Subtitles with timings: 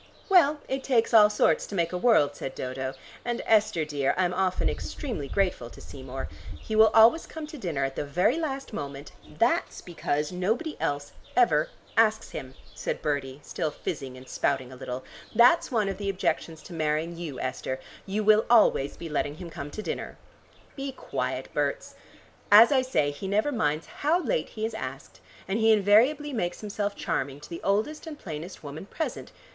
[0.29, 4.33] "Well, it takes all sorts to make a world," said Dodo, "and, Esther dear, I'm
[4.33, 6.27] often extremely grateful to Seymour.
[6.59, 9.11] He will always come to dinner at the very last moment"
[9.43, 15.03] "That's because nobody else ever asks him," said Bertie, still fizzing and spouting a little.
[15.35, 19.51] "That's one of the objections to marrying you, Esther, you will always be letting him
[19.51, 20.17] come to dinner."
[20.75, 21.93] "Be quiet, Berts.
[22.51, 26.59] As I say, he never minds how late he is asked, and he invariably makes
[26.61, 29.31] himself charming to the oldest and plainest woman present.